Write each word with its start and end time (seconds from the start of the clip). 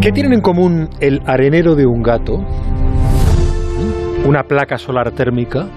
¿Qué 0.00 0.12
tienen 0.12 0.32
en 0.32 0.40
común 0.40 0.88
el 1.00 1.20
arenero 1.26 1.74
de 1.76 1.86
un 1.86 2.02
gato, 2.02 2.42
una 4.24 4.44
placa 4.44 4.78
solar 4.78 5.12
térmica 5.12 5.68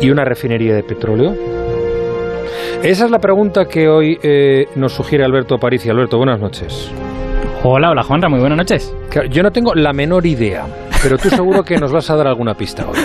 y 0.00 0.10
una 0.10 0.24
refinería 0.24 0.74
de 0.74 0.82
petróleo? 0.82 1.34
Esa 2.82 3.04
es 3.04 3.10
la 3.10 3.18
pregunta 3.18 3.66
que 3.66 3.88
hoy 3.88 4.18
eh, 4.22 4.68
nos 4.74 4.94
sugiere 4.94 5.22
Alberto 5.22 5.54
Aparici. 5.54 5.90
Alberto, 5.90 6.16
buenas 6.16 6.40
noches. 6.40 6.90
Hola, 7.62 7.90
hola 7.90 8.02
Juanra, 8.02 8.30
muy 8.30 8.40
buenas 8.40 8.56
noches. 8.56 8.96
Yo 9.30 9.42
no 9.42 9.50
tengo 9.50 9.74
la 9.74 9.92
menor 9.92 10.24
idea, 10.24 10.66
pero 11.02 11.18
tú 11.18 11.28
seguro 11.28 11.62
que 11.62 11.76
nos 11.76 11.92
vas 11.92 12.08
a 12.08 12.16
dar 12.16 12.26
alguna 12.26 12.54
pista 12.54 12.86
hoy. 12.88 12.98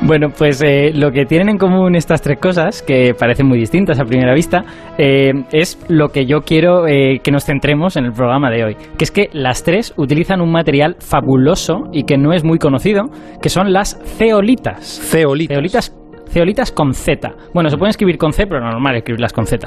Bueno, 0.00 0.28
pues 0.30 0.62
eh, 0.62 0.92
lo 0.94 1.10
que 1.10 1.26
tienen 1.26 1.48
en 1.48 1.58
común 1.58 1.96
estas 1.96 2.22
tres 2.22 2.38
cosas, 2.38 2.82
que 2.82 3.14
parecen 3.18 3.46
muy 3.46 3.58
distintas 3.58 3.98
a 3.98 4.04
primera 4.04 4.32
vista, 4.32 4.64
eh, 4.96 5.32
es 5.52 5.84
lo 5.88 6.10
que 6.10 6.24
yo 6.24 6.42
quiero 6.42 6.86
eh, 6.86 7.20
que 7.22 7.32
nos 7.32 7.44
centremos 7.44 7.96
en 7.96 8.04
el 8.04 8.12
programa 8.12 8.48
de 8.48 8.64
hoy, 8.64 8.76
que 8.96 9.04
es 9.04 9.10
que 9.10 9.28
las 9.32 9.64
tres 9.64 9.92
utilizan 9.96 10.40
un 10.40 10.52
material 10.52 10.96
fabuloso 11.00 11.88
y 11.92 12.04
que 12.04 12.16
no 12.16 12.32
es 12.32 12.44
muy 12.44 12.58
conocido, 12.58 13.06
que 13.42 13.48
son 13.48 13.72
las 13.72 14.00
ceolitas. 14.16 15.00
Ceolitas. 15.10 15.54
Ceolitas 15.54 15.94
Ceolitas 16.28 16.72
con 16.72 16.92
Z. 16.92 17.30
Bueno, 17.54 17.70
se 17.70 17.78
pueden 17.78 17.90
escribir 17.90 18.18
con 18.18 18.32
C, 18.32 18.46
pero 18.46 18.60
normal 18.60 18.96
escribirlas 18.96 19.32
con 19.32 19.46
Z. 19.46 19.66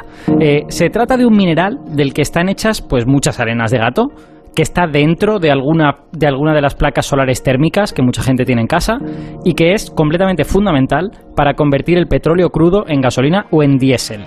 se 0.69 0.89
trata 0.91 1.17
de 1.17 1.25
un 1.25 1.35
mineral 1.35 1.79
del 1.87 2.13
que 2.13 2.21
están 2.21 2.49
hechas 2.49 2.83
pues 2.83 3.07
muchas 3.07 3.39
arenas 3.39 3.71
de 3.71 3.79
gato, 3.79 4.09
que 4.55 4.61
está 4.61 4.87
dentro 4.87 5.39
de 5.39 5.51
alguna, 5.51 5.97
de 6.11 6.27
alguna 6.27 6.53
de 6.53 6.61
las 6.61 6.75
placas 6.75 7.05
solares 7.05 7.43
térmicas 7.43 7.93
que 7.93 8.01
mucha 8.01 8.21
gente 8.21 8.45
tiene 8.45 8.61
en 8.61 8.67
casa 8.67 8.97
y 9.45 9.53
que 9.53 9.73
es 9.73 9.89
completamente 9.89 10.43
fundamental 10.43 11.11
para 11.35 11.53
convertir 11.53 11.97
el 11.97 12.07
petróleo 12.07 12.49
crudo 12.49 12.85
en 12.87 13.01
gasolina 13.01 13.45
o 13.51 13.63
en 13.63 13.77
diésel. 13.77 14.25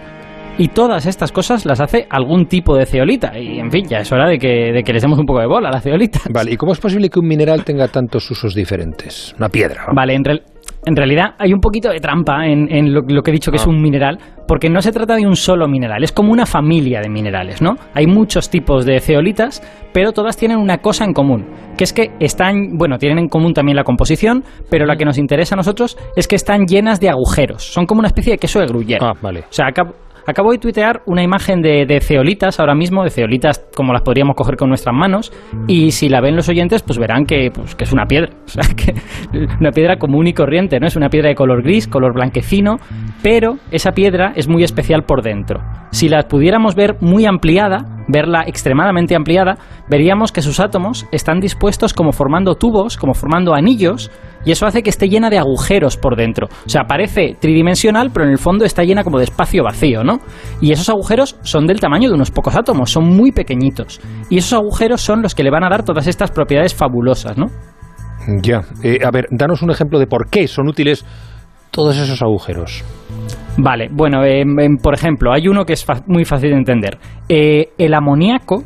Y 0.57 0.69
todas 0.69 1.07
estas 1.07 1.33
cosas 1.33 1.67
las 1.67 1.81
hace 1.81 2.07
algún 2.09 2.47
tipo 2.47 2.77
de 2.77 2.87
ceolita. 2.87 3.37
Y 3.37 3.59
en 3.59 3.73
fin, 3.73 3.87
ya 3.89 3.99
es 3.99 4.13
hora 4.13 4.29
de 4.29 4.39
que, 4.39 4.73
de 4.73 4.83
que 4.85 4.93
les 4.93 5.03
demos 5.03 5.19
un 5.19 5.27
poco 5.27 5.41
de 5.41 5.47
bola 5.47 5.69
a 5.69 5.73
la 5.73 5.81
ceolita. 5.81 6.21
Vale, 6.33 6.53
¿y 6.53 6.57
cómo 6.57 6.73
es 6.73 6.79
posible 6.79 7.09
que 7.09 7.19
un 7.19 7.27
mineral 7.27 7.65
tenga 7.65 7.89
tantos 7.89 8.31
usos 8.31 8.55
diferentes? 8.55 9.35
Una 9.37 9.49
piedra. 9.49 9.87
Vale, 9.93 10.15
en, 10.15 10.23
en 10.87 10.97
realidad 10.97 11.35
hay 11.39 11.53
un 11.53 11.61
poquito 11.61 11.91
de 11.91 12.01
trampa 12.01 12.47
en, 12.47 12.93
lo, 12.93 13.03
que 13.05 13.31
he 13.31 13.33
dicho 13.33 13.51
que 13.51 13.57
es 13.57 13.67
ah. 13.67 13.71
un 13.71 13.81
mineral, 13.81 14.19
porque 14.47 14.69
no 14.69 14.81
se 14.83 14.93
trata 14.93 15.17
de 15.17 15.27
un 15.27 15.37
solo 15.37 15.67
mineral, 15.69 16.05
es 16.05 16.13
como 16.13 16.33
una 16.33 16.47
familia 16.47 17.01
de 17.01 17.09
minerales, 17.09 17.63
¿no? 17.63 17.77
Hay 17.95 18.07
muchos 18.07 18.51
tipos 18.51 18.85
de 18.85 19.01
ceolitas, 19.01 19.63
pero 19.93 20.13
todas 20.13 20.37
tienen 20.37 20.59
una 20.59 20.79
cosa 20.79 21.05
en 21.05 21.13
común, 21.13 21.47
que 21.77 21.85
es 21.85 21.93
que 21.93 22.11
están, 22.21 22.77
bueno, 22.77 22.99
tienen 22.99 23.19
en 23.19 23.29
común 23.29 23.55
también 23.55 23.77
la 23.77 23.85
composición, 23.85 24.45
pero 24.71 24.87
la 24.87 24.97
que 24.97 25.05
nos 25.05 25.19
interesa 25.19 25.55
a 25.55 25.57
nosotros 25.57 25.97
es 26.17 26.29
que 26.29 26.37
están 26.37 26.67
llenas 26.67 27.01
de 27.01 27.09
agujeros, 27.09 27.63
son 27.63 27.87
como 27.87 28.01
una 28.01 28.09
especie 28.09 28.33
de 28.33 28.39
queso 28.39 28.61
de 28.61 28.67
gruyere. 28.67 29.05
Ah, 29.05 29.15
vale. 29.21 29.41
O 29.41 29.53
sea, 29.53 29.69
acá, 29.69 29.85
Acabo 30.27 30.53
de 30.53 30.59
tuitear 30.59 31.03
una 31.07 31.23
imagen 31.23 31.61
de, 31.61 31.85
de, 31.87 32.01
ceolitas 32.01 32.59
ahora 32.61 32.75
mismo, 32.75 33.05
de 33.05 33.11
ceolitas 33.11 33.67
como 33.75 33.93
las 33.93 34.03
podríamos 34.03 34.37
coger 34.37 34.57
con 34.57 34.69
nuestras 34.69 34.95
manos, 34.95 35.33
y 35.69 35.91
si 35.91 36.09
la 36.09 36.21
ven 36.21 36.37
los 36.37 36.49
oyentes, 36.49 36.83
pues 36.83 36.99
verán 36.99 37.27
que, 37.27 37.51
pues, 37.53 37.77
es 37.79 37.93
una 37.93 38.07
piedra, 38.07 38.31
o 38.45 38.49
sea, 38.49 38.65
que 38.75 38.95
una 39.61 39.71
piedra 39.71 39.97
común 39.97 40.27
y 40.27 40.33
corriente, 40.33 40.81
¿no? 40.81 40.87
Es 40.87 40.97
una 40.97 41.09
piedra 41.09 41.29
de 41.29 41.35
color 41.35 41.63
gris, 41.63 41.87
color 41.87 42.15
blanquecino, 42.15 42.77
pero 43.23 43.57
esa 43.71 43.93
piedra 43.93 44.33
es 44.35 44.49
muy 44.49 44.65
especial 44.65 45.03
por 45.03 45.23
dentro. 45.23 45.61
Si 45.91 46.09
la 46.09 46.23
pudiéramos 46.23 46.75
ver 46.75 46.97
muy 47.01 47.27
ampliada, 47.27 47.94
verla 48.09 48.45
extremadamente 48.47 49.15
ampliada, 49.15 49.57
veríamos 49.89 50.33
que 50.33 50.43
sus 50.43 50.61
átomos 50.61 51.07
están 51.13 51.41
dispuestos 51.41 51.95
como 51.95 52.13
formando 52.13 52.55
tubos, 52.55 52.97
como 52.97 53.15
formando 53.15 53.55
anillos, 53.55 54.11
y 54.45 54.53
eso 54.53 54.67
hace 54.67 54.83
que 54.83 54.91
esté 54.91 55.09
llena 55.09 55.31
de 55.31 55.39
agujeros 55.39 55.97
por 55.97 56.17
dentro. 56.17 56.49
O 56.67 56.69
sea, 56.69 56.85
parece 56.85 57.37
tridimensional, 57.41 58.11
pero 58.13 58.27
en 58.27 58.33
el 58.33 58.39
fondo 58.39 58.65
está 58.65 58.83
llena 58.85 59.03
como 59.03 59.19
de 59.19 59.25
espacio 59.25 59.65
vacío, 59.65 60.05
¿no? 60.05 60.19
Y 60.61 60.73
esos 60.73 60.89
agujeros 60.91 61.37
son 61.43 61.67
del 61.67 61.81
tamaño 61.81 62.09
de 62.09 62.15
unos 62.15 62.31
pocos 62.31 62.55
átomos, 62.55 62.91
son 62.91 63.05
muy 63.05 63.33
pequeñitos. 63.33 64.01
Y 64.29 64.39
esos 64.39 64.53
agujeros 64.53 65.01
son 65.01 65.23
los 65.23 65.35
que 65.35 65.43
le 65.43 65.51
van 65.51 65.65
a 65.65 65.71
dar 65.71 65.85
todas 65.85 66.07
estas 66.07 66.31
propiedades 66.31 66.75
fabulosas, 66.75 67.39
¿no? 67.39 67.47
Ya. 68.43 68.63
Eh, 68.83 68.99
a 69.05 69.11
ver, 69.11 69.27
danos 69.31 69.63
un 69.63 69.71
ejemplo 69.71 69.99
de 69.99 70.07
por 70.07 70.29
qué 70.29 70.47
son 70.47 70.69
útiles 70.69 71.05
todos 71.71 71.97
esos 71.97 72.23
agujeros. 72.23 72.85
Vale, 73.57 73.89
bueno, 73.91 74.23
por 74.83 74.95
ejemplo, 74.95 75.33
hay 75.33 75.49
uno 75.49 75.65
que 75.65 75.75
es 75.75 75.87
muy 76.07 76.25
fácil 76.25 76.51
de 76.51 76.57
entender. 76.57 76.99
Eh, 77.29 77.69
el 77.79 77.95
amoníaco 77.95 78.65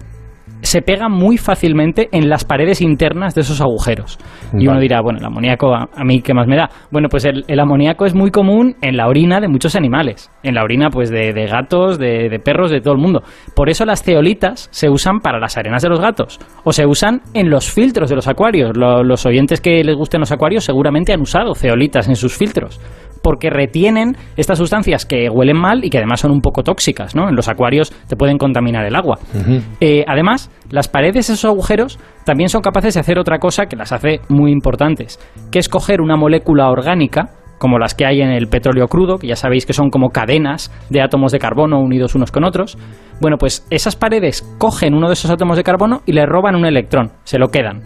se 0.63 0.83
pega 0.83 1.09
muy 1.09 1.39
fácilmente 1.39 2.09
en 2.13 2.29
las 2.29 2.45
paredes 2.45 2.81
internas 2.81 3.35
de 3.35 3.43
esos 3.43 3.61
agujeros. 3.61 4.19
Y 4.53 4.67
uno 4.67 4.81
dirá, 4.81 5.01
bueno, 5.01 5.19
el 5.19 5.25
amoníaco, 5.25 5.75
a, 5.75 6.05
mí, 6.05 6.21
¿qué 6.21 6.35
más 6.35 6.47
me 6.49 6.57
da? 6.57 6.69
Bueno, 6.91 7.09
pues 7.09 7.25
el, 7.25 7.61
amoníaco 7.61 8.07
es 8.07 8.15
muy 8.15 8.31
común 8.31 8.75
en 8.83 8.97
la 8.97 9.07
orina 9.07 9.41
de 9.41 9.49
muchos 9.49 9.77
animales. 9.77 10.31
En 10.43 10.55
la 10.55 10.65
orina, 10.65 10.91
pues, 10.91 11.11
de, 11.11 11.33
gatos, 11.47 11.99
de, 11.99 12.41
perros, 12.45 12.71
de 12.71 12.81
todo 12.81 12.95
el 12.95 13.01
mundo. 13.01 13.23
Por 13.55 13.69
eso 13.69 13.85
las 13.85 14.03
ceolitas 14.03 14.69
se 14.73 14.89
usan 14.89 15.21
para 15.21 15.39
las 15.39 15.57
arenas 15.57 15.83
de 15.83 15.91
los 15.91 16.01
gatos. 16.01 16.41
O 16.65 16.73
se 16.73 16.87
usan 16.87 17.23
en 17.35 17.51
los 17.51 17.71
filtros 17.71 18.11
de 18.11 18.17
los 18.17 18.27
acuarios. 18.27 18.77
los 18.77 19.27
oyentes 19.27 19.61
que 19.61 19.85
les 19.85 19.97
gusten 19.97 20.21
los 20.21 20.33
acuarios 20.33 20.65
seguramente 20.65 21.13
han 21.13 21.21
usado 21.21 21.55
ceolitas 21.55 22.09
en 22.09 22.17
sus 22.17 22.37
filtros 22.37 22.81
porque 23.29 23.51
retienen 23.51 24.17
estas 24.39 24.57
sustancias 24.57 25.05
que 25.05 25.29
huelen 25.29 25.61
mal 25.61 25.85
y 25.85 25.91
que 25.91 25.99
además 25.99 26.21
son 26.21 26.31
un 26.31 26.41
poco 26.41 26.63
tóxicas, 26.63 27.15
¿no? 27.15 27.29
En 27.29 27.37
los 27.37 27.47
acuarios 27.47 27.93
te 28.09 28.17
pueden 28.17 28.39
contaminar 28.39 28.87
el 28.87 28.97
agua. 28.97 29.19
Eh, 29.83 30.03
además, 30.09 30.51
las 30.71 30.89
paredes 30.89 31.27
de 31.27 31.35
esos 31.35 31.45
agujeros 31.45 31.99
también 32.25 32.49
son 32.49 32.63
capaces 32.63 32.95
de 32.95 33.01
hacer 33.01 33.19
otra 33.19 33.39
cosa 33.39 33.67
que 33.67 33.77
las 33.77 33.93
hace 33.93 34.23
muy 34.31 34.51
importantes, 34.51 35.21
que 35.53 35.59
es 35.59 35.69
coger 35.69 36.01
una 36.01 36.17
molécula 36.17 36.71
orgánica, 36.71 37.35
como 37.59 37.79
las 37.79 37.95
que 37.95 38.07
hay 38.07 38.23
en 38.23 38.31
el 38.31 38.47
petróleo 38.47 38.87
crudo, 38.87 39.19
que 39.19 39.27
ya 39.27 39.37
sabéis 39.37 39.67
que 39.67 39.75
son 39.75 39.91
como 39.91 40.09
cadenas 40.09 40.73
de 40.89 41.03
átomos 41.03 41.31
de 41.31 41.39
carbono 41.39 41.81
unidos 41.81 42.15
unos 42.15 42.33
con 42.33 42.45
otros. 42.45 42.79
Bueno, 43.21 43.37
pues 43.37 43.67
esas 43.69 43.95
paredes 43.95 44.41
cogen 44.57 44.95
uno 44.95 45.09
de 45.09 45.13
esos 45.13 45.31
átomos 45.31 45.59
de 45.59 45.65
carbono 45.65 46.01
y 46.07 46.13
le 46.13 46.25
roban 46.25 46.55
un 46.55 46.65
electrón, 46.65 47.13
se 47.25 47.39
lo 47.39 47.49
quedan. 47.49 47.83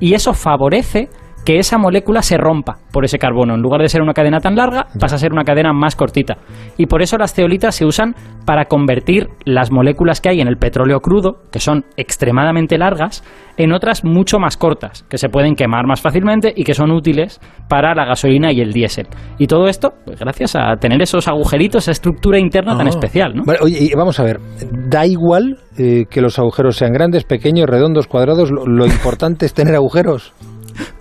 Y 0.00 0.14
eso 0.14 0.32
favorece 0.32 1.10
que 1.46 1.60
esa 1.60 1.78
molécula 1.78 2.22
se 2.22 2.36
rompa 2.36 2.78
por 2.92 3.04
ese 3.04 3.20
carbono. 3.20 3.54
En 3.54 3.62
lugar 3.62 3.80
de 3.80 3.88
ser 3.88 4.02
una 4.02 4.14
cadena 4.14 4.40
tan 4.40 4.56
larga, 4.56 4.88
pasa 4.98 5.14
a 5.14 5.18
ser 5.18 5.32
una 5.32 5.44
cadena 5.44 5.72
más 5.72 5.94
cortita. 5.94 6.38
Y 6.76 6.86
por 6.86 7.02
eso 7.02 7.16
las 7.18 7.34
ceolitas 7.34 7.76
se 7.76 7.86
usan 7.86 8.16
para 8.44 8.64
convertir 8.64 9.28
las 9.44 9.70
moléculas 9.70 10.20
que 10.20 10.28
hay 10.28 10.40
en 10.40 10.48
el 10.48 10.56
petróleo 10.56 10.98
crudo, 10.98 11.42
que 11.52 11.60
son 11.60 11.84
extremadamente 11.96 12.78
largas, 12.78 13.22
en 13.56 13.72
otras 13.72 14.04
mucho 14.04 14.40
más 14.40 14.56
cortas, 14.56 15.04
que 15.08 15.18
se 15.18 15.28
pueden 15.28 15.54
quemar 15.54 15.86
más 15.86 16.00
fácilmente 16.00 16.52
y 16.54 16.64
que 16.64 16.74
son 16.74 16.90
útiles 16.90 17.40
para 17.68 17.94
la 17.94 18.04
gasolina 18.04 18.52
y 18.52 18.60
el 18.60 18.72
diésel. 18.72 19.06
Y 19.38 19.46
todo 19.46 19.68
esto, 19.68 19.94
pues 20.04 20.18
gracias 20.18 20.56
a 20.56 20.74
tener 20.80 21.00
esos 21.00 21.28
agujeritos, 21.28 21.84
esa 21.84 21.92
estructura 21.92 22.40
interna 22.40 22.76
tan 22.76 22.88
ah. 22.88 22.90
especial. 22.90 23.36
¿no? 23.36 23.44
oye, 23.60 23.92
vamos 23.96 24.18
a 24.18 24.24
ver, 24.24 24.40
da 24.88 25.06
igual 25.06 25.58
eh, 25.78 26.06
que 26.10 26.20
los 26.20 26.40
agujeros 26.40 26.76
sean 26.76 26.92
grandes, 26.92 27.22
pequeños, 27.22 27.66
redondos, 27.68 28.08
cuadrados, 28.08 28.50
lo 28.50 28.84
importante 28.84 29.46
es 29.46 29.54
tener 29.54 29.76
agujeros. 29.76 30.34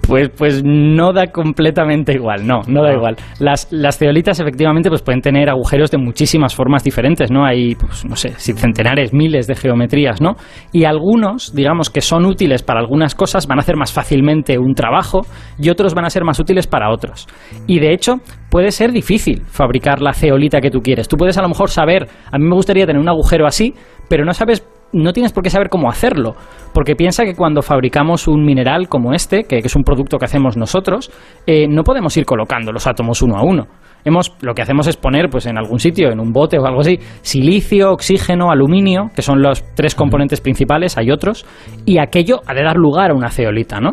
Pues, 0.07 0.29
pues 0.29 0.63
no 0.63 1.13
da 1.13 1.27
completamente 1.27 2.13
igual, 2.13 2.45
no, 2.45 2.61
no 2.67 2.83
da 2.83 2.89
ah. 2.89 2.93
igual. 2.93 3.15
Las, 3.39 3.67
las 3.71 3.97
ceolitas 3.97 4.39
efectivamente 4.39 4.89
pues 4.89 5.01
pueden 5.01 5.21
tener 5.21 5.49
agujeros 5.49 5.91
de 5.91 5.97
muchísimas 5.97 6.53
formas 6.53 6.83
diferentes, 6.83 7.31
¿no? 7.31 7.45
Hay, 7.45 7.75
pues 7.75 8.05
no 8.05 8.15
sé, 8.15 8.29
centenares, 8.31 9.13
miles 9.13 9.47
de 9.47 9.55
geometrías, 9.55 10.21
¿no? 10.21 10.35
Y 10.71 10.85
algunos, 10.85 11.55
digamos, 11.55 11.89
que 11.89 12.01
son 12.01 12.25
útiles 12.25 12.61
para 12.61 12.79
algunas 12.79 13.15
cosas, 13.15 13.47
van 13.47 13.59
a 13.59 13.61
hacer 13.61 13.77
más 13.77 13.91
fácilmente 13.91 14.57
un 14.59 14.73
trabajo 14.75 15.21
y 15.57 15.69
otros 15.69 15.93
van 15.93 16.05
a 16.05 16.09
ser 16.09 16.23
más 16.23 16.39
útiles 16.39 16.67
para 16.67 16.91
otros. 16.91 17.27
Y 17.67 17.79
de 17.79 17.93
hecho, 17.93 18.17
puede 18.49 18.71
ser 18.71 18.91
difícil 18.91 19.41
fabricar 19.45 20.01
la 20.01 20.13
ceolita 20.13 20.61
que 20.61 20.69
tú 20.69 20.81
quieres. 20.81 21.07
Tú 21.07 21.17
puedes 21.17 21.37
a 21.37 21.41
lo 21.41 21.49
mejor 21.49 21.69
saber, 21.69 22.07
a 22.31 22.37
mí 22.37 22.45
me 22.45 22.55
gustaría 22.55 22.85
tener 22.85 23.01
un 23.01 23.09
agujero 23.09 23.47
así, 23.47 23.73
pero 24.07 24.23
no 24.23 24.33
sabes 24.33 24.65
no 24.95 25.11
tienes 25.13 25.33
por 25.33 25.43
qué 25.43 25.49
saber 25.49 25.69
cómo 25.69 25.89
hacerlo, 25.89 26.35
porque 26.73 26.95
piensa 26.95 27.23
que 27.25 27.35
cuando 27.35 27.61
fabricamos 27.61 28.27
un 28.27 28.43
mineral 28.43 28.87
como 28.87 29.13
este, 29.13 29.43
que, 29.43 29.57
es 29.57 29.75
un 29.75 29.83
producto 29.83 30.17
que 30.17 30.25
hacemos 30.25 30.57
nosotros, 30.57 31.11
eh, 31.45 31.67
no 31.67 31.83
podemos 31.83 32.15
ir 32.17 32.25
colocando 32.25 32.71
los 32.71 32.87
átomos 32.87 33.21
uno 33.21 33.37
a 33.37 33.43
uno 33.43 33.67
hemos, 34.05 34.35
lo 34.41 34.53
que 34.53 34.61
hacemos 34.61 34.87
es 34.87 34.95
poner 34.95 35.29
pues 35.29 35.47
en 35.47 35.57
algún 35.57 35.79
sitio, 35.79 36.11
en 36.11 36.19
un 36.19 36.31
bote 36.31 36.57
o 36.57 36.65
algo 36.65 36.81
así, 36.81 36.99
silicio, 37.21 37.91
oxígeno, 37.91 38.51
aluminio, 38.51 39.09
que 39.15 39.21
son 39.21 39.41
los 39.41 39.63
tres 39.75 39.95
componentes 39.95 40.39
principales, 40.39 40.97
hay 40.97 41.11
otros, 41.11 41.45
y 41.85 41.97
aquello 41.97 42.41
ha 42.45 42.53
de 42.53 42.63
dar 42.63 42.77
lugar 42.77 43.11
a 43.11 43.15
una 43.15 43.29
ceolita, 43.29 43.79
¿no? 43.79 43.91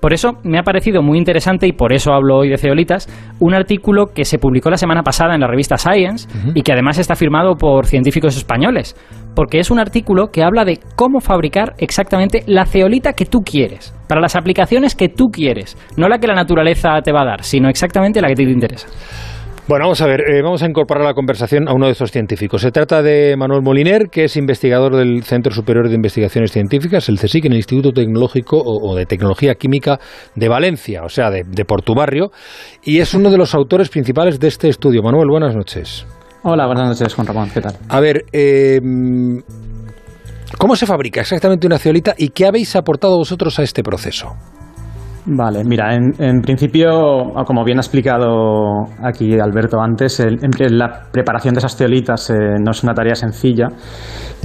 Por 0.00 0.12
eso 0.12 0.38
me 0.44 0.58
ha 0.58 0.62
parecido 0.62 1.02
muy 1.02 1.18
interesante, 1.18 1.66
y 1.66 1.72
por 1.72 1.92
eso 1.92 2.12
hablo 2.12 2.38
hoy 2.38 2.48
de 2.48 2.56
ceolitas, 2.56 3.08
un 3.40 3.54
artículo 3.54 4.06
que 4.14 4.24
se 4.24 4.38
publicó 4.38 4.70
la 4.70 4.76
semana 4.76 5.02
pasada 5.02 5.34
en 5.34 5.40
la 5.40 5.48
revista 5.48 5.76
Science 5.76 6.28
y 6.54 6.62
que 6.62 6.72
además 6.72 6.98
está 6.98 7.16
firmado 7.16 7.56
por 7.56 7.86
científicos 7.86 8.36
españoles, 8.36 8.96
porque 9.34 9.58
es 9.58 9.70
un 9.70 9.80
artículo 9.80 10.30
que 10.30 10.44
habla 10.44 10.64
de 10.64 10.78
cómo 10.94 11.20
fabricar 11.20 11.74
exactamente 11.78 12.44
la 12.46 12.64
ceolita 12.64 13.14
que 13.14 13.26
tú 13.26 13.40
quieres, 13.40 13.92
para 14.08 14.20
las 14.20 14.36
aplicaciones 14.36 14.94
que 14.94 15.08
tú 15.08 15.30
quieres, 15.30 15.76
no 15.96 16.08
la 16.08 16.18
que 16.18 16.28
la 16.28 16.34
naturaleza 16.34 17.00
te 17.02 17.12
va 17.12 17.22
a 17.22 17.26
dar, 17.26 17.42
sino 17.42 17.68
exactamente 17.68 18.20
la 18.20 18.28
que 18.28 18.34
te 18.34 18.42
interesa. 18.42 18.86
Bueno, 19.68 19.84
vamos 19.84 20.02
a 20.02 20.06
ver, 20.06 20.22
eh, 20.28 20.42
vamos 20.42 20.60
a 20.64 20.66
incorporar 20.66 21.04
a 21.04 21.08
la 21.10 21.14
conversación 21.14 21.68
a 21.68 21.72
uno 21.72 21.86
de 21.86 21.92
estos 21.92 22.10
científicos. 22.10 22.62
Se 22.62 22.72
trata 22.72 23.00
de 23.00 23.36
Manuel 23.36 23.62
Moliner, 23.62 24.08
que 24.10 24.24
es 24.24 24.36
investigador 24.36 24.96
del 24.96 25.22
Centro 25.22 25.52
Superior 25.52 25.88
de 25.88 25.94
Investigaciones 25.94 26.50
Científicas, 26.50 27.08
el 27.08 27.16
CSIC, 27.16 27.44
en 27.44 27.52
el 27.52 27.58
Instituto 27.58 27.92
Tecnológico 27.92 28.60
o, 28.60 28.96
de 28.96 29.06
Tecnología 29.06 29.54
Química 29.54 30.00
de 30.34 30.48
Valencia, 30.48 31.04
o 31.04 31.08
sea, 31.08 31.30
de, 31.30 31.64
por 31.64 31.82
tu 31.82 31.94
barrio, 31.94 32.32
y 32.82 32.98
es 32.98 33.14
uno 33.14 33.30
de 33.30 33.38
los 33.38 33.54
autores 33.54 33.88
principales 33.88 34.40
de 34.40 34.48
este 34.48 34.68
estudio. 34.68 35.00
Manuel, 35.00 35.28
buenas 35.30 35.54
noches. 35.54 36.06
Hola, 36.42 36.66
buenas 36.66 36.88
noches, 36.88 37.14
Juan 37.14 37.28
Ramón, 37.28 37.50
¿qué 37.54 37.60
tal? 37.60 37.76
A 37.88 38.00
ver, 38.00 38.24
eh, 38.32 38.80
¿cómo 40.58 40.74
se 40.74 40.86
fabrica 40.86 41.20
exactamente 41.20 41.68
una 41.68 41.78
ceolita 41.78 42.16
y 42.18 42.30
qué 42.30 42.46
habéis 42.46 42.74
aportado 42.74 43.16
vosotros 43.16 43.60
a 43.60 43.62
este 43.62 43.84
proceso? 43.84 44.34
Vale, 45.24 45.62
mira, 45.64 45.94
en, 45.94 46.40
principio, 46.40 47.32
como 47.46 47.64
bien 47.64 47.78
ha 47.78 47.80
explicado 47.80 48.86
aquí 49.04 49.38
Alberto 49.38 49.80
antes, 49.80 50.20
la 50.70 51.04
preparación 51.12 51.54
de 51.54 51.58
esas 51.58 51.76
ceolitas 51.76 52.28
eh, 52.30 52.34
no 52.60 52.72
es 52.72 52.82
una 52.82 52.92
tarea 52.92 53.14
sencilla, 53.14 53.68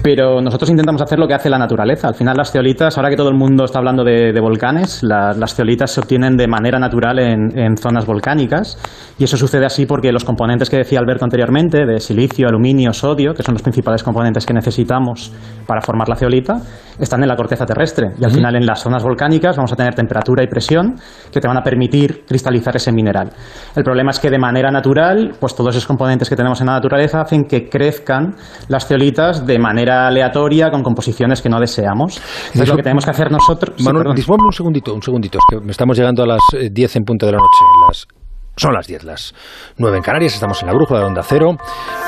pero 0.04 0.40
nosotros 0.40 0.70
intentamos 0.70 1.02
hacer 1.02 1.18
lo 1.18 1.28
que 1.28 1.34
hace 1.34 1.50
la 1.50 1.58
naturaleza. 1.58 2.08
Al 2.08 2.14
final 2.14 2.38
las 2.38 2.52
ceolitas, 2.52 2.96
ahora 2.98 3.10
que 3.10 3.16
todo 3.16 3.30
el 3.30 3.36
mundo 3.36 3.66
está 3.66 3.80
hablando 3.80 4.04
de, 4.04 4.40
volcanes, 4.40 5.02
las 5.02 5.56
ceolitas 5.56 5.92
se 5.92 6.00
obtienen 6.00 6.38
de 6.38 6.48
manera 6.48 6.78
natural 6.78 7.18
en, 7.20 7.76
zonas 7.78 8.06
volcánicas 8.06 8.78
y 9.18 9.24
eso 9.24 9.36
sucede 9.36 9.66
así 9.66 9.86
porque 9.86 10.12
los 10.12 10.24
componentes 10.24 10.70
que 10.70 10.78
decía 10.78 11.00
Alberto 11.00 11.26
anteriormente, 11.26 11.86
de 11.86 12.00
silicio, 12.00 12.48
aluminio, 12.48 12.94
sodio, 12.94 13.34
que 13.34 13.44
son 13.44 13.54
los 13.54 13.62
principales 13.62 14.04
componentes 14.04 14.46
que 14.46 14.54
necesitamos 14.54 15.34
para 15.66 15.82
formar 15.82 16.08
la 16.08 16.16
ceolita, 16.16 16.62
están 17.00 17.22
en 17.24 17.28
la 17.28 17.36
corteza 17.36 17.66
terrestre 17.66 18.12
y 18.20 18.24
al 18.24 18.32
final 18.32 18.56
en 18.56 18.66
las 18.66 18.82
zonas 18.82 19.04
volcánicas 19.04 19.58
vamos 19.58 19.74
a 19.74 19.76
tener 19.76 19.96
temperatura 19.96 20.44
y 20.44 20.48
presión 20.68 20.96
que 21.32 21.40
te 21.40 21.48
van 21.48 21.58
a 21.58 21.62
permitir 21.62 22.26
cristalizar 22.26 22.76
ese 22.76 22.92
mineral. 22.92 23.32
El 23.76 23.84
problema 23.84 24.12
es 24.12 24.20
que 24.20 24.30
de 24.30 24.40
manera 24.40 24.72
natural, 24.72 25.36
pues 25.40 25.56
todos 25.56 25.76
esos 25.76 25.86
componentes 25.86 26.30
que 26.30 26.36
tenemos 26.36 26.60
en 26.62 26.68
la 26.68 26.74
naturaleza 26.74 27.22
hacen 27.22 27.46
que 27.46 27.70
crezcan 27.70 28.36
las 28.70 28.88
ceolitas 28.88 29.46
de 29.46 29.60
manera 29.60 30.08
aleatoria 30.08 30.70
con 30.72 30.84
composiciones 30.84 31.42
que 31.42 31.50
no 31.50 31.60
deseamos. 31.60 32.20
Es 32.54 32.68
lo 32.68 32.76
que 32.76 32.84
tenemos 32.84 33.06
que 33.06 33.12
hacer 33.12 33.32
nosotros. 33.32 33.80
Manuel, 33.84 34.08
un 34.08 34.54
segundito, 34.54 34.94
un 34.94 35.02
segundito, 35.02 35.38
es 35.38 35.60
que 35.60 35.72
estamos 35.72 35.98
llegando 35.98 36.24
a 36.24 36.28
las 36.28 36.42
10 36.52 36.96
eh, 36.96 36.98
en 36.98 37.04
punto 37.04 37.26
de 37.26 37.34
la 37.34 37.38
noche. 37.38 38.08
son 38.56 38.74
las 38.74 38.88
10, 38.88 39.04
las 39.04 39.34
9 39.78 39.98
en 39.98 40.04
Canarias, 40.04 40.34
estamos 40.34 40.62
en 40.62 40.68
la 40.68 40.74
brújula 40.74 41.02
de 41.02 41.06
Onda 41.06 41.22
Cero. 41.24 41.58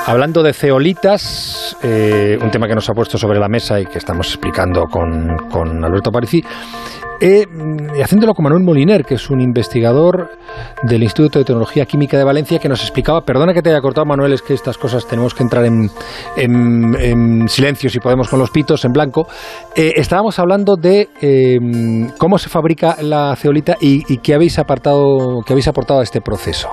Hablando 0.06 0.42
de 0.42 0.52
ceolitas, 0.52 1.76
eh, 1.82 2.38
un 2.40 2.50
tema 2.50 2.66
que 2.66 2.74
nos 2.74 2.88
ha 2.90 2.94
puesto 2.94 3.18
sobre 3.18 3.38
la 3.38 3.48
mesa 3.48 3.78
y 3.80 3.86
que 3.86 3.98
estamos 3.98 4.26
explicando 4.28 4.86
con, 4.86 5.36
con 5.50 5.84
Alberto 5.84 6.10
Parici, 6.10 6.42
eh, 7.20 7.46
haciéndolo 8.02 8.34
con 8.34 8.44
Manuel 8.44 8.64
Moliner, 8.64 9.04
que 9.04 9.14
es 9.14 9.30
un 9.30 9.40
investigador 9.40 10.30
del 10.82 11.02
Instituto 11.02 11.38
de 11.38 11.44
Tecnología 11.44 11.84
Química 11.84 12.16
de 12.16 12.24
Valencia, 12.24 12.58
que 12.58 12.68
nos 12.68 12.80
explicaba, 12.82 13.22
perdona 13.22 13.52
que 13.52 13.62
te 13.62 13.70
haya 13.70 13.80
cortado 13.80 14.06
Manuel, 14.06 14.32
es 14.32 14.42
que 14.42 14.54
estas 14.54 14.78
cosas 14.78 15.06
tenemos 15.06 15.34
que 15.34 15.42
entrar 15.42 15.64
en, 15.64 17.48
silencio 17.48 17.90
si 17.90 18.00
podemos 18.00 18.28
con 18.28 18.38
los 18.38 18.50
pitos, 18.50 18.84
en 18.84 18.92
blanco. 18.92 19.26
Eh, 19.76 19.92
estábamos 19.96 20.38
hablando 20.38 20.76
de 20.76 21.08
em, 21.20 22.10
cómo 22.18 22.38
se 22.38 22.48
fabrica 22.48 22.96
la 23.02 23.34
ceolita 23.36 23.76
y, 23.80 24.02
y 24.12 24.18
qué 24.18 24.34
habéis 24.34 24.58
apartado, 24.58 25.42
qué 25.44 25.52
habéis 25.52 25.68
aportado 25.68 26.00
a 26.00 26.02
este 26.02 26.20
proceso. 26.20 26.68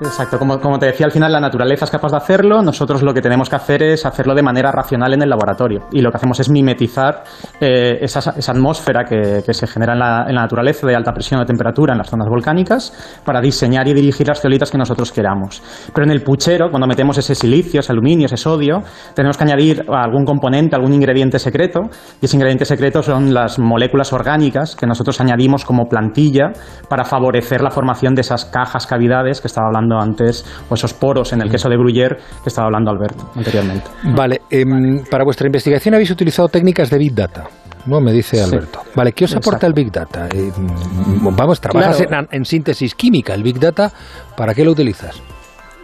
Exacto, 0.00 0.40
como, 0.40 0.78
te 0.78 0.86
decía 0.86 1.06
al 1.06 1.12
final, 1.12 1.30
la 1.30 1.38
naturaleza 1.38 1.84
es 1.84 1.90
capaz 1.90 2.10
de 2.10 2.16
hacerlo, 2.16 2.62
nosotros 2.62 3.02
lo 3.04 3.14
que 3.14 3.20
tenemos 3.20 3.48
que 3.48 3.54
hacer 3.54 3.82
es 3.84 4.04
hacerlo 4.04 4.34
de 4.34 4.42
manera 4.42 4.72
racional 4.72 5.14
en 5.14 5.22
el 5.22 5.30
laboratorio 5.30 5.86
y 5.92 6.00
lo 6.00 6.10
que 6.10 6.16
hacemos 6.16 6.40
es 6.40 6.50
mimetizar 6.50 7.22
eh, 7.60 7.98
esa, 8.00 8.34
esa, 8.36 8.52
atmósfera 8.52 9.04
que, 9.04 9.40
se 9.54 9.66
genera 9.68 9.92
en 9.92 10.00
la, 10.00 10.24
en 10.28 10.34
la, 10.34 10.42
naturaleza 10.42 10.86
de 10.88 10.96
alta 10.96 11.12
presión 11.12 11.40
o 11.40 11.44
temperatura 11.44 11.92
en 11.92 11.98
las 11.98 12.10
zonas 12.10 12.28
volcánicas 12.28 13.20
para 13.24 13.40
diseñar 13.40 13.86
y 13.86 13.94
dirigir 13.94 14.26
las 14.26 14.40
ceolitas 14.40 14.68
que 14.70 14.78
nosotros 14.78 15.12
queramos. 15.12 15.62
Pero 15.94 16.04
en 16.04 16.10
el 16.10 16.22
puchero, 16.22 16.70
cuando 16.70 16.88
metemos 16.88 17.16
ese 17.18 17.36
silicio, 17.36 17.78
ese 17.78 17.92
aluminio, 17.92 18.26
ese 18.26 18.36
sodio, 18.36 18.82
tenemos 19.14 19.36
que 19.36 19.44
añadir 19.44 19.84
algún 19.88 20.24
componente, 20.24 20.74
algún 20.74 20.92
ingrediente 20.92 21.38
secreto 21.38 21.82
y 22.20 22.24
ese 22.24 22.36
ingrediente 22.36 22.64
secreto 22.64 23.00
son 23.00 23.32
las 23.32 23.60
moléculas 23.60 24.12
orgánicas 24.12 24.74
que 24.74 24.86
nosotros 24.86 25.20
añadimos 25.20 25.64
como 25.64 25.84
plantilla 25.84 26.50
para 26.88 27.04
favorecer 27.04 27.60
la 27.60 27.70
formación 27.70 28.16
de 28.16 28.22
esas 28.22 28.44
cajas, 28.44 28.88
cavidades 28.88 29.40
que 29.40 29.46
estaba 29.46 29.68
hablando 29.68 29.83
antes, 29.92 30.44
o 30.68 30.74
esos 30.74 30.94
poros 30.94 31.32
en 31.32 31.42
el 31.42 31.50
queso 31.50 31.68
de 31.68 31.76
Gruyère 31.76 32.16
que 32.42 32.48
estaba 32.48 32.66
hablando 32.66 32.90
Alberto 32.90 33.30
anteriormente. 33.34 33.90
Vale, 34.14 34.42
em, 34.50 35.04
para 35.10 35.24
vuestra 35.24 35.46
investigación 35.46 35.94
habéis 35.94 36.10
utilizado 36.10 36.48
técnicas 36.48 36.90
de 36.90 36.98
Big 36.98 37.14
Data. 37.14 37.44
No, 37.86 38.00
me 38.00 38.12
dice 38.12 38.42
Alberto. 38.42 38.80
vale, 38.94 39.12
¿qué 39.12 39.26
os 39.26 39.36
aporta 39.36 39.66
el 39.66 39.74
Big 39.74 39.92
Data? 39.92 40.28
Eh, 40.32 40.50
vamos, 40.56 41.60
trabajas 41.60 42.02
en, 42.30 42.44
síntesis 42.44 42.94
química. 42.94 43.34
¿El 43.34 43.42
Big 43.42 43.58
Data 43.58 43.92
para 44.36 44.54
qué 44.54 44.64
lo 44.64 44.72
utilizas? 44.72 45.20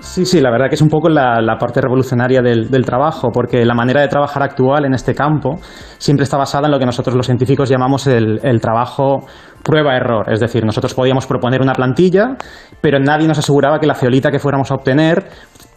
Sí, 0.00 0.24
sí, 0.24 0.40
la 0.40 0.50
verdad 0.50 0.68
que 0.68 0.76
es 0.76 0.80
un 0.82 0.88
poco 0.88 1.10
la, 1.10 1.56
parte 1.58 1.80
revolucionaria 1.82 2.40
del, 2.40 2.84
trabajo, 2.86 3.28
porque 3.30 3.66
la 3.66 3.74
manera 3.74 4.00
de 4.00 4.08
trabajar 4.08 4.42
actual 4.42 4.86
en 4.86 4.94
este 4.94 5.14
campo 5.14 5.56
siempre 5.98 6.24
está 6.24 6.38
basada 6.38 6.66
en 6.66 6.72
lo 6.72 6.78
que 6.78 6.86
nosotros 6.86 7.14
los 7.14 7.26
científicos 7.26 7.68
llamamos 7.68 8.06
el, 8.06 8.60
trabajo 8.62 9.26
prueba-error. 9.62 10.32
Es 10.32 10.40
decir, 10.40 10.64
nosotros 10.64 10.94
podíamos 10.94 11.26
proponer 11.26 11.60
una 11.60 11.74
plantilla, 11.74 12.34
pero 12.80 12.98
nadie 12.98 13.28
nos 13.28 13.38
aseguraba 13.38 13.78
que 13.78 13.86
la 13.86 13.94
ceolita 13.94 14.30
que 14.30 14.38
fuéramos 14.38 14.70
a 14.70 14.74
obtener 14.76 15.28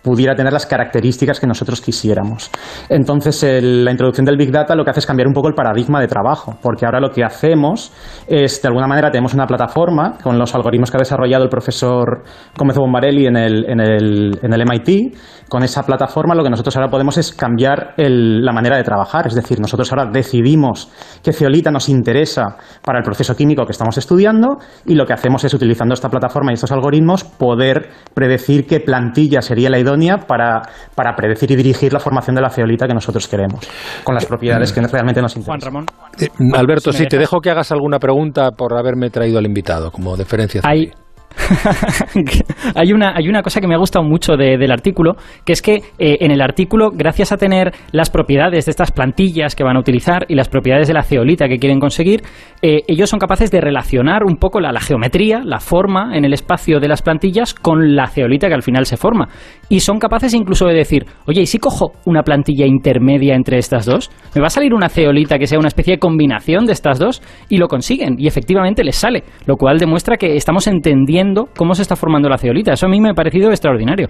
pudiera 0.03 0.35
tener 0.35 0.51
las 0.51 0.65
características 0.65 1.39
que 1.39 1.47
nosotros 1.47 1.81
quisiéramos. 1.81 2.51
Entonces, 2.89 3.41
la 3.63 3.89
introducción 3.89 4.25
del 4.25 4.37
Big 4.37 4.51
Data 4.51 4.75
lo 4.75 4.83
que 4.83 4.91
hace 4.91 4.99
es 4.99 5.05
cambiar 5.05 5.27
un 5.27 5.33
poco 5.33 5.47
el 5.47 5.53
paradigma 5.53 6.01
de 6.01 6.07
trabajo, 6.07 6.57
porque 6.61 6.85
ahora 6.85 6.99
lo 6.99 7.09
que 7.09 7.23
hacemos 7.23 7.91
es, 8.27 8.61
de 8.61 8.67
alguna 8.67 8.85
manera, 8.85 9.09
tenemos 9.09 9.33
una 9.33 9.47
plataforma 9.47 10.17
con 10.21 10.37
los 10.37 10.53
algoritmos 10.53 10.91
que 10.91 10.97
ha 10.97 10.99
desarrollado 10.99 11.43
el 11.43 11.49
profesor 11.49 12.23
Gómez 12.57 12.77
Bombarelli 12.77 13.27
en 13.27 13.37
el, 13.37 13.65
en 13.69 13.79
el, 13.79 14.39
en 14.41 14.53
el 14.53 14.63
MIT. 14.65 15.17
Con 15.47 15.63
esa 15.63 15.83
plataforma 15.83 16.35
lo 16.35 16.43
que 16.43 16.49
nosotros 16.49 16.75
ahora 16.75 16.89
podemos 16.89 17.17
es 17.17 17.31
cambiar 17.33 17.93
la 17.97 18.51
manera 18.51 18.75
de 18.75 18.83
trabajar, 18.83 19.27
es 19.27 19.35
decir, 19.35 19.59
nosotros 19.59 19.91
ahora 19.91 20.09
decidimos 20.11 20.91
qué 21.23 21.31
ceolita 21.31 21.71
nos 21.71 21.89
interesa 21.89 22.57
para 22.83 22.99
el 22.99 23.03
proceso 23.03 23.35
químico 23.35 23.65
que 23.65 23.71
estamos 23.71 23.97
estudiando 23.97 24.57
y 24.85 24.95
lo 24.95 25.05
que 25.05 25.13
hacemos 25.13 25.43
es, 25.43 25.53
utilizando 25.53 25.93
esta 25.93 26.09
plataforma 26.09 26.51
y 26.51 26.55
estos 26.55 26.71
algoritmos, 26.71 27.23
poder 27.23 27.89
predecir 28.13 28.65
qué 28.65 28.79
plantilla 28.79 29.41
sería 29.41 29.69
la 29.69 29.79
idónea 29.79 29.92
para, 30.27 30.61
para 30.95 31.15
predecir 31.15 31.51
y 31.51 31.55
dirigir 31.55 31.93
la 31.93 31.99
formación 31.99 32.35
de 32.35 32.41
la 32.41 32.49
ceolita 32.49 32.87
que 32.87 32.93
nosotros 32.93 33.27
queremos, 33.27 33.67
con 34.03 34.15
las 34.15 34.25
propiedades 34.25 34.71
que 34.71 34.81
realmente 34.81 35.21
nos 35.21 35.35
interesan. 35.35 35.71
Juan 35.71 35.85
Ramón. 35.85 35.85
Eh, 36.19 36.29
Alberto, 36.57 36.91
sí, 36.91 37.05
te 37.07 37.17
dejo 37.17 37.39
que 37.39 37.49
hagas 37.49 37.71
alguna 37.71 37.99
pregunta 37.99 38.51
por 38.51 38.77
haberme 38.77 39.09
traído 39.09 39.37
al 39.39 39.45
invitado, 39.45 39.91
como 39.91 40.15
deferencia. 40.17 40.61
Hay, 40.63 40.91
hay, 42.75 42.93
una, 42.93 43.13
hay 43.15 43.27
una 43.27 43.41
cosa 43.41 43.59
que 43.59 43.67
me 43.67 43.75
ha 43.75 43.77
gustado 43.77 44.05
mucho 44.05 44.35
del 44.35 44.71
artículo, 44.71 45.15
que 45.45 45.53
es 45.53 45.61
que 45.61 45.75
eh, 45.97 46.17
en 46.21 46.31
el 46.31 46.41
artículo, 46.41 46.91
gracias 46.93 47.31
a 47.31 47.37
tener 47.37 47.73
las 47.91 48.09
propiedades 48.09 48.65
de 48.65 48.71
estas 48.71 48.91
plantillas 48.91 49.55
que 49.55 49.63
van 49.63 49.77
a 49.77 49.79
utilizar 49.79 50.25
y 50.27 50.35
las 50.35 50.49
propiedades 50.49 50.87
de 50.87 50.93
la 50.93 51.03
ceolita 51.03 51.47
que 51.47 51.57
quieren 51.57 51.79
conseguir, 51.79 52.21
eh, 52.61 52.81
ellos 52.87 53.09
son 53.09 53.19
capaces 53.19 53.51
de 53.51 53.61
relacionar 53.61 54.23
un 54.23 54.37
poco 54.37 54.59
la, 54.59 54.71
la, 54.71 54.79
geometría, 54.79 55.41
la 55.43 55.59
forma 55.59 56.15
en 56.15 56.25
el 56.25 56.33
espacio 56.33 56.79
de 56.79 56.87
las 56.87 57.01
plantillas 57.01 57.53
con 57.53 57.95
la 57.95 58.07
ceolita 58.07 58.47
que 58.47 58.53
al 58.53 58.63
final 58.63 58.85
se 58.85 58.97
forma. 58.97 59.29
Y 59.69 59.79
son 59.79 59.99
capaces 59.99 60.33
incluso 60.33 60.65
de 60.67 60.75
decir, 60.75 61.05
oye, 61.25 61.41
¿y 61.41 61.45
si 61.45 61.57
cojo 61.57 61.93
una 62.05 62.23
plantilla 62.23 62.65
intermedia 62.65 63.35
entre 63.35 63.57
estas 63.57 63.85
dos? 63.85 64.11
¿Me 64.35 64.41
va 64.41 64.47
a 64.47 64.51
salir 64.51 64.73
una 64.73 64.89
ceolita 64.89 65.39
que 65.39 65.47
sea 65.47 65.59
una 65.59 65.67
especie 65.67 65.95
de 65.95 65.99
combinación 65.99 66.65
de 66.65 66.73
estas 66.73 66.99
dos? 66.99 67.21
Y 67.49 67.57
lo 67.57 67.67
consiguen, 67.67 68.15
y 68.17 68.27
efectivamente 68.27 68.83
les 68.83 68.95
sale, 68.95 69.23
lo 69.45 69.55
cual 69.55 69.79
demuestra 69.79 70.17
que 70.17 70.35
estamos 70.35 70.67
entendiendo 70.67 71.22
cómo 71.55 71.75
se 71.75 71.81
está 71.81 71.95
formando 71.95 72.29
la 72.29 72.37
ceolita. 72.37 72.73
Eso 72.73 72.85
a 72.85 72.89
mí 72.89 72.99
me 72.99 73.09
ha 73.09 73.13
parecido 73.13 73.49
extraordinario. 73.49 74.09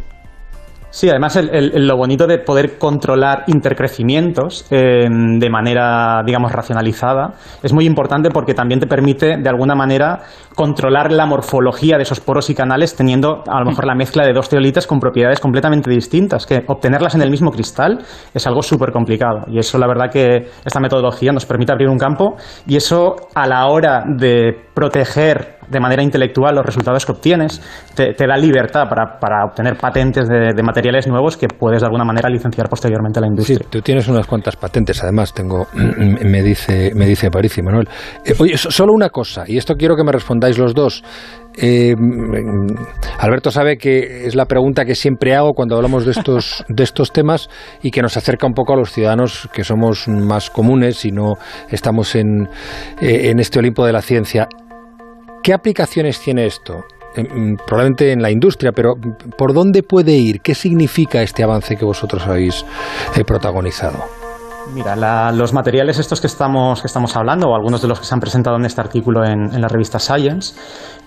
Sí, 0.94 1.10
además 1.10 1.40
lo 1.52 1.98
bonito 1.98 2.28
de 2.28 2.38
poder 2.38 2.78
controlar 2.78 3.46
intercrecimientos 3.48 4.68
eh, 4.70 5.08
de 5.10 5.50
manera, 5.50 6.22
digamos, 6.24 6.52
racionalizada 6.52 7.34
es 7.64 7.74
muy 7.74 7.88
importante 7.88 8.30
porque 8.30 8.54
también 8.54 8.80
te 8.80 8.86
permite, 8.86 9.38
de 9.38 9.50
alguna 9.50 9.74
manera, 9.74 10.22
controlar 10.54 11.12
la 11.12 11.26
morfología 11.26 11.98
de 11.98 12.04
esos 12.04 12.20
poros 12.20 12.52
y 12.52 12.54
canales 12.54 12.96
teniendo, 12.96 13.44
a 13.48 13.60
lo 13.62 13.72
mejor, 13.72 13.88
la 13.88 13.96
mezcla 13.96 14.24
de 14.24 14.34
dos 14.34 14.50
teolitas 14.50 14.86
con 14.86 15.00
propiedades 15.00 15.40
completamente 15.40 15.90
distintas, 15.90 16.46
que 16.46 16.64
obtenerlas 16.68 17.16
en 17.16 17.24
el 17.24 17.32
mismo 17.32 17.50
cristal 17.50 17.98
es 18.32 18.46
algo 18.46 18.62
súper 18.62 18.92
complicado. 18.92 19.46
Y 19.48 19.58
eso, 19.58 19.80
la 19.80 19.88
verdad, 19.88 20.12
que 20.12 20.52
esta 20.64 20.80
metodología 20.80 21.32
nos 21.32 21.48
permite 21.48 21.72
abrir 21.72 21.90
un 21.90 21.98
campo 21.98 22.36
y 22.68 22.76
eso, 22.76 23.16
a 23.34 23.48
la 23.48 23.66
hora 23.66 24.04
de 24.06 24.56
proteger 24.76 25.58
de 25.70 25.80
manera 25.80 26.04
intelectual 26.04 26.56
los 26.56 26.66
resultados 26.66 27.06
que 27.06 27.12
obtienes, 27.12 27.62
te, 27.96 28.14
da 28.14 28.38
libertad 28.38 28.84
para, 28.90 29.46
obtener 29.46 29.78
patentes 29.78 30.28
de, 30.28 30.64
materiales 30.64 31.08
nuevos 31.08 31.38
que 31.38 31.48
puedes 31.48 31.82
de 31.82 31.88
alguna 31.88 32.06
manera 32.06 32.30
licenciar 32.30 32.70
posteriormente 32.70 33.20
a 33.20 33.22
la 33.22 33.28
industria. 33.28 33.58
Sí, 33.60 33.66
tú 33.70 33.82
tienes 33.82 34.08
unas 34.08 34.26
cuantas 34.28 34.56
patentes, 34.56 35.04
además, 35.04 35.34
tengo, 35.34 35.68
me 35.74 36.42
dice, 36.42 36.92
me 36.96 37.06
dice 37.06 37.30
París 37.30 37.58
y 37.58 37.62
Manuel. 37.62 37.88
Eh, 38.26 38.34
oye, 38.40 38.58
solo 38.58 38.94
una 38.94 39.10
cosa, 39.10 39.44
y 39.48 39.58
esto 39.58 39.76
quiero 39.76 39.96
que 39.96 40.04
me 40.04 40.12
respondáis 40.12 40.58
los 40.58 40.74
dos. 40.74 41.04
Eh, 41.56 41.94
Alberto 43.20 43.52
sabe 43.52 43.78
que 43.78 44.26
es 44.26 44.36
la 44.36 44.46
pregunta 44.46 44.86
que 44.86 44.96
siempre 44.96 45.36
hago 45.36 45.54
cuando 45.54 45.76
hablamos 45.76 46.06
de 46.06 46.12
estos, 46.12 46.66
de 46.70 46.84
estos 46.84 47.12
temas 47.12 47.50
y 47.82 47.92
que 47.92 48.02
nos 48.02 48.18
acerca 48.18 48.48
un 48.48 48.54
poco 48.54 48.74
a 48.74 48.78
los 48.78 48.92
ciudadanos 48.92 49.50
que 49.54 49.64
somos 49.64 50.08
más 50.08 50.50
comunes 50.50 51.06
y 51.06 51.12
no 51.12 51.34
estamos 51.70 52.16
en, 52.16 52.50
eh, 53.02 53.30
en 53.30 53.40
este 53.40 53.60
Olimpo 53.60 53.86
de 53.86 53.94
la 53.94 54.02
ciencia. 54.02 54.48
¿Qué 55.44 55.54
aplicaciones 55.54 56.20
tiene 56.20 56.46
esto? 56.46 56.86
probablemente 57.68 58.12
en 58.12 58.24
la 58.24 58.32
industria, 58.32 58.72
pero 58.72 58.96
¿por 59.38 59.54
dónde 59.54 59.84
puede 59.84 60.14
ir? 60.14 60.42
¿Qué 60.42 60.56
significa 60.56 61.22
este 61.22 61.44
avance 61.44 61.76
que 61.76 61.86
vosotros 61.86 62.26
habéis 62.26 62.66
eh, 63.16 63.24
protagonizado? 63.24 64.00
Mira, 64.74 65.32
los 65.32 65.54
materiales 65.54 66.00
estos 66.00 66.20
que 66.20 66.26
estamos, 66.26 66.82
que 66.82 66.88
estamos 66.88 67.16
hablando, 67.16 67.50
o 67.50 67.56
algunos 67.56 67.84
de 67.84 67.88
los 67.88 68.00
que 68.00 68.06
se 68.06 68.16
han 68.16 68.20
presentado 68.20 68.56
en 68.56 68.66
este 68.66 68.82
artículo 68.82 69.24
en 69.26 69.62
la 69.62 69.68
revista 69.68 70.00
Science, 70.00 70.56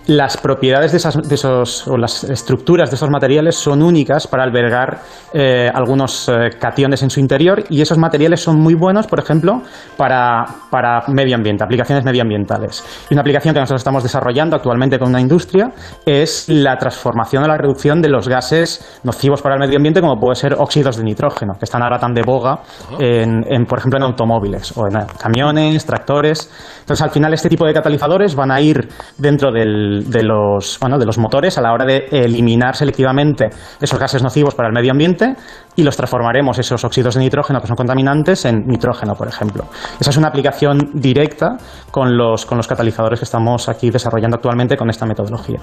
las 0.07 0.37
propiedades 0.37 0.91
de, 0.91 0.97
esas, 0.97 1.15
de, 1.15 1.35
esos, 1.35 1.87
o 1.87 1.97
las 1.97 2.23
estructuras 2.23 2.89
de 2.89 2.95
esos 2.95 3.09
materiales 3.09 3.55
son 3.55 3.83
únicas 3.83 4.25
para 4.27 4.43
albergar 4.43 4.99
eh, 5.33 5.69
algunos 5.73 6.29
eh, 6.29 6.49
cationes 6.59 7.03
en 7.03 7.09
su 7.09 7.19
interior 7.19 7.63
y 7.69 7.81
esos 7.81 7.97
materiales 7.97 8.41
son 8.41 8.59
muy 8.59 8.73
buenos, 8.73 9.05
por 9.07 9.19
ejemplo, 9.19 9.61
para, 9.97 10.45
para 10.71 11.03
medio 11.09 11.35
ambiente, 11.35 11.63
aplicaciones 11.63 12.05
medioambientales. 12.05 12.83
Y 13.09 13.13
una 13.13 13.21
aplicación 13.21 13.53
que 13.53 13.59
nosotros 13.59 13.81
estamos 13.81 14.03
desarrollando 14.03 14.55
actualmente 14.55 14.97
con 14.97 15.09
una 15.09 15.19
industria 15.19 15.71
es 16.05 16.47
la 16.47 16.77
transformación 16.77 17.43
o 17.43 17.47
la 17.47 17.57
reducción 17.57 18.01
de 18.01 18.09
los 18.09 18.29
gases 18.29 18.99
nocivos 19.03 19.41
para 19.41 19.55
el 19.55 19.59
medio 19.59 19.75
ambiente, 19.75 19.99
como 19.99 20.15
puede 20.19 20.35
ser 20.35 20.53
óxidos 20.53 20.97
de 20.97 21.03
nitrógeno, 21.03 21.53
que 21.59 21.65
están 21.65 21.83
ahora 21.83 21.99
tan 21.99 22.13
de 22.13 22.21
boga, 22.25 22.59
en, 22.99 23.43
en, 23.47 23.65
por 23.65 23.79
ejemplo, 23.79 23.97
en 23.97 24.03
automóviles 24.03 24.75
o 24.77 24.87
en 24.87 25.05
camiones, 25.19 25.85
tractores. 25.85 26.49
Entonces, 26.79 27.03
al 27.03 27.09
final, 27.09 27.33
este 27.33 27.49
tipo 27.49 27.65
de 27.65 27.73
catalizadores 27.73 28.35
van 28.35 28.51
a 28.51 28.61
ir 28.61 28.87
dentro 29.17 29.51
del 29.51 29.96
de, 30.05 30.23
los, 30.23 30.77
bueno, 30.79 30.97
de 30.97 31.05
los 31.05 31.17
motores 31.17 31.57
a 31.57 31.61
la 31.61 31.73
hora 31.73 31.85
de 31.85 32.07
eliminar 32.11 32.75
selectivamente 32.75 33.49
esos 33.81 33.99
gases 33.99 34.23
nocivos 34.23 34.55
para 34.55 34.69
el 34.69 34.73
medio 34.73 34.91
ambiente 34.91 35.35
y 35.75 35.83
los 35.83 35.95
transformaremos, 35.95 36.57
esos 36.57 36.83
óxidos 36.83 37.15
de 37.15 37.21
nitrógeno 37.21 37.61
que 37.61 37.67
son 37.67 37.75
contaminantes, 37.75 38.45
en 38.45 38.65
nitrógeno, 38.65 39.13
por 39.13 39.27
ejemplo. 39.27 39.65
Esa 39.99 40.09
es 40.09 40.17
una 40.17 40.27
aplicación 40.27 40.91
directa 40.93 41.57
con 41.91 42.17
los, 42.17 42.45
con 42.45 42.57
los 42.57 42.67
catalizadores 42.67 43.19
que 43.19 43.25
estamos 43.25 43.69
aquí 43.69 43.89
desarrollando 43.89 44.37
actualmente 44.37 44.75
con 44.75 44.89
esta 44.89 45.05
metodología. 45.05 45.59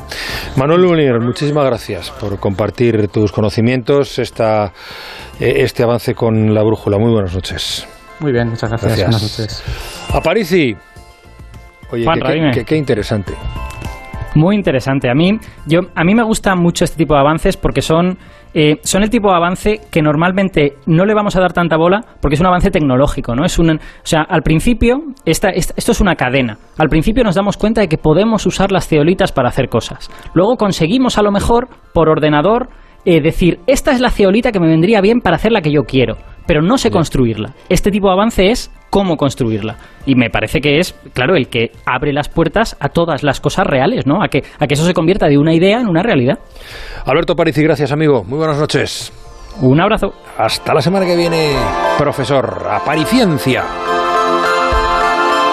Manuel 0.56 0.82
Lunier, 0.82 1.20
muchísimas 1.20 1.64
gracias 1.64 2.10
por 2.12 2.38
compartir 2.38 3.08
tus 3.08 3.32
conocimientos, 3.32 4.18
esta, 4.18 4.66
eh, 5.40 5.54
este 5.58 5.82
avance 5.82 6.14
con 6.14 6.54
la 6.54 6.62
brújula. 6.62 6.98
Muy 6.98 7.12
buenas 7.12 7.34
noches. 7.34 7.86
Muy 8.20 8.32
bien, 8.32 8.48
muchas 8.48 8.70
gracias. 8.70 8.96
Buenas 8.96 9.22
noches. 9.22 9.62
Aparici. 10.12 10.76
Oye, 11.90 12.64
qué 12.64 12.76
interesante. 12.76 13.34
Muy 14.34 14.56
interesante. 14.56 15.08
A 15.08 15.14
mí, 15.14 15.38
yo, 15.66 15.80
a 15.94 16.04
mí 16.04 16.14
me 16.14 16.24
gusta 16.24 16.54
mucho 16.56 16.84
este 16.84 16.96
tipo 16.96 17.14
de 17.14 17.20
avances 17.20 17.56
porque 17.56 17.82
son, 17.82 18.18
eh, 18.52 18.78
son 18.82 19.04
el 19.04 19.10
tipo 19.10 19.30
de 19.30 19.36
avance 19.36 19.80
que 19.92 20.02
normalmente 20.02 20.74
no 20.86 21.04
le 21.04 21.14
vamos 21.14 21.36
a 21.36 21.40
dar 21.40 21.52
tanta 21.52 21.76
bola 21.76 22.00
porque 22.20 22.34
es 22.34 22.40
un 22.40 22.46
avance 22.46 22.70
tecnológico, 22.70 23.34
¿no? 23.36 23.44
Es 23.44 23.58
un, 23.58 23.70
o 23.70 23.78
sea, 24.02 24.22
al 24.22 24.42
principio, 24.42 25.02
esta, 25.24 25.50
esto 25.50 25.92
es 25.92 26.00
una 26.00 26.16
cadena. 26.16 26.58
Al 26.78 26.88
principio 26.88 27.22
nos 27.22 27.36
damos 27.36 27.56
cuenta 27.56 27.80
de 27.80 27.88
que 27.88 27.98
podemos 27.98 28.44
usar 28.46 28.72
las 28.72 28.88
ceolitas 28.88 29.30
para 29.30 29.48
hacer 29.48 29.68
cosas. 29.68 30.10
Luego 30.34 30.56
conseguimos 30.56 31.16
a 31.16 31.22
lo 31.22 31.30
mejor 31.30 31.68
por 31.92 32.08
ordenador 32.08 32.68
eh, 33.04 33.20
decir, 33.20 33.60
esta 33.66 33.92
es 33.92 34.00
la 34.00 34.10
ceolita 34.10 34.50
que 34.50 34.60
me 34.60 34.66
vendría 34.66 35.00
bien 35.00 35.20
para 35.20 35.36
hacer 35.36 35.52
la 35.52 35.60
que 35.60 35.70
yo 35.70 35.84
quiero, 35.84 36.16
pero 36.46 36.62
no 36.62 36.78
sé 36.78 36.90
construirla. 36.90 37.54
Este 37.68 37.90
tipo 37.90 38.08
de 38.08 38.14
avance 38.14 38.50
es 38.50 38.72
cómo 38.94 39.16
construirla. 39.16 39.76
Y 40.06 40.14
me 40.14 40.30
parece 40.30 40.60
que 40.60 40.78
es, 40.78 40.94
claro, 41.14 41.34
el 41.34 41.48
que 41.48 41.72
abre 41.84 42.12
las 42.12 42.28
puertas 42.28 42.76
a 42.78 42.90
todas 42.90 43.24
las 43.24 43.40
cosas 43.40 43.66
reales, 43.66 44.06
¿no? 44.06 44.22
A 44.22 44.28
que, 44.28 44.44
a 44.60 44.68
que 44.68 44.74
eso 44.74 44.86
se 44.86 44.94
convierta 44.94 45.26
de 45.26 45.36
una 45.36 45.52
idea 45.52 45.80
en 45.80 45.88
una 45.88 46.00
realidad. 46.00 46.38
Alberto 47.04 47.34
Parisi, 47.34 47.60
gracias, 47.60 47.90
amigo. 47.90 48.22
Muy 48.22 48.38
buenas 48.38 48.56
noches. 48.56 49.12
Un 49.60 49.80
abrazo. 49.80 50.12
Hasta 50.38 50.72
la 50.72 50.80
semana 50.80 51.06
que 51.06 51.16
viene, 51.16 51.56
profesor. 51.98 52.68
Apariciencia. 52.70 53.64